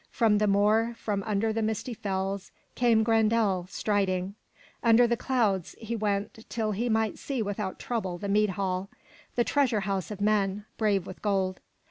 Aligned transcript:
From 0.09 0.39
the 0.39 0.47
moor, 0.47 0.95
from 0.97 1.21
under 1.27 1.53
the 1.53 1.61
misty 1.61 1.93
fells, 1.93 2.49
came 2.73 3.03
Grendel, 3.03 3.67
striding. 3.69 4.33
Under 4.81 5.05
the 5.05 5.15
clouds 5.15 5.75
he 5.79 5.95
went 5.95 6.43
till 6.49 6.71
he 6.71 6.89
might 6.89 7.19
see 7.19 7.43
without 7.43 7.77
trouble 7.77 8.17
the 8.17 8.27
mead 8.27 8.49
hall, 8.57 8.89
the 9.35 9.43
treasure 9.43 9.81
house 9.81 10.09
of 10.09 10.19
men, 10.19 10.65
brave 10.75 11.05
with 11.05 11.21
gold. 11.21 11.59